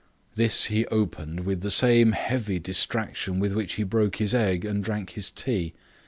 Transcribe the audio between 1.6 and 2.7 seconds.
the same heavy